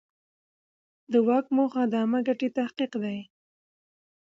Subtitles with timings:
[1.11, 3.19] د واک موخه د عامه ګټې تحقق دی.